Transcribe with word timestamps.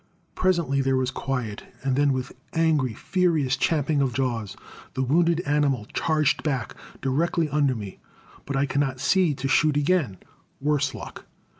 Presently 0.33 0.81
there 0.81 0.97
was 0.97 1.11
quiet, 1.11 1.61
and 1.83 1.95
then 1.95 2.11
with 2.11 2.31
angry, 2.53 2.95
furious 2.95 3.55
champing 3.55 4.01
of 4.01 4.15
jaws 4.15 4.57
the 4.95 5.03
wounded 5.03 5.41
animal 5.41 5.85
charged 5.93 6.41
back 6.41 6.73
directly 7.03 7.47
under 7.49 7.75
me; 7.75 7.99
but 8.47 8.55
I 8.55 8.65
could 8.65 8.81
not 8.81 8.99
see 8.99 9.35
to 9.35 9.47
shoot 9.47 9.77
again, 9.77 10.17
worse 10.59 10.95
luck. 10.95 11.25